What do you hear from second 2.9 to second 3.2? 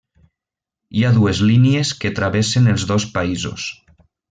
dos